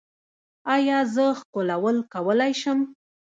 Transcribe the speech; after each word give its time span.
ایا 0.75 0.99
زه 1.13 1.25
ښکلول 1.39 1.97
کولی 2.13 2.51
شم؟ 2.61 2.79